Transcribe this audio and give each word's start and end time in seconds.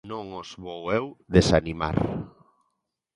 Non 0.11 0.25
os 0.41 0.49
vou 0.65 0.81
eu 0.99 1.05
desanimar. 1.35 1.97